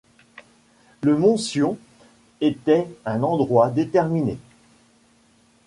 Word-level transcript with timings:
Le 1.03 1.15
mont 1.15 1.37
Sion 1.37 1.77
était 2.41 2.87
un 3.05 3.21
endroit 3.21 3.69
déterminé. 3.69 4.39